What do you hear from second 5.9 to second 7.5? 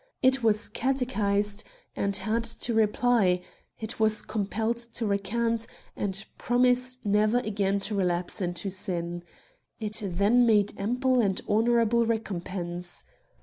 and promise never